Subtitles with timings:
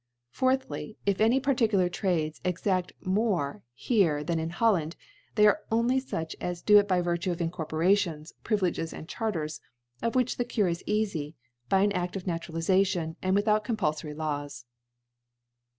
[0.35, 4.95] Fourthly^ * If any particular Trades exaft more here ^ than in H^llandj
[5.35, 8.93] they afe only fucji as dd» * it by virtue of Incorporations, Privileges,.
[8.93, 9.59] ^ and Charters^
[10.01, 13.47] of which the Cure is eafy^ *: by an ASt of Naturalization, and with* ^
[13.47, 14.65] out compulfory Laws.